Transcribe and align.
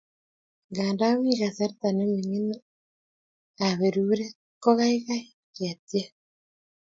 Nganda 0.69 1.05
mi 1.21 1.31
kasarta 1.39 1.87
ne 1.91 2.05
mining' 2.11 2.59
ab 3.65 3.73
peruret 3.79 4.33
ko 4.63 4.69
kaikai 4.77 5.25
ketiem 5.55 6.09